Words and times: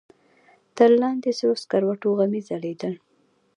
تر 0.77 0.89
لاندې 1.01 1.29
د 1.31 1.35
سرو 1.37 1.53
سکروټو 1.63 2.09
غمي 2.17 2.41
ځلېدل. 2.47 2.93